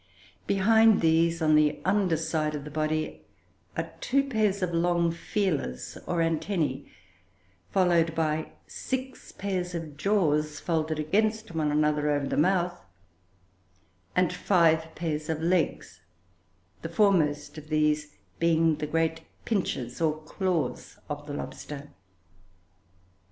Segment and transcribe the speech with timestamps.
[0.47, 3.21] Behind these, on the under side of the body,
[3.77, 6.91] are two pairs of long feelers, or antennae,
[7.69, 12.81] followed by six pairs of jaws folded against one another over the mouth,
[14.15, 16.01] and five pairs of legs,
[16.81, 21.91] the foremost of these being the great pinchers, or claws, of the lobster.